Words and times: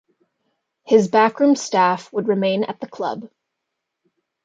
His 0.83 1.09
backroom 1.09 1.55
staff 1.55 2.11
would 2.11 2.27
remain 2.27 2.63
at 2.63 2.79
the 2.81 2.87
club. 2.87 3.29